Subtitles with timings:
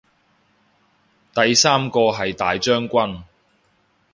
[1.31, 3.21] 第三個係大將軍